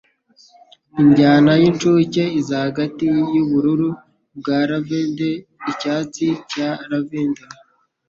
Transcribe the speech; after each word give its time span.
Injyana 1.01 1.51
y'incuke, 1.61 2.23
iza 2.39 2.55
hagati 2.65 3.03
ya 3.13 3.19
"ubururu 3.41 3.89
bwa 4.37 4.59
lavender" 4.69 5.33
& 5.51 5.69
"icyatsi 5.71 6.27
cya 6.51 6.69
lavender" 6.89 7.49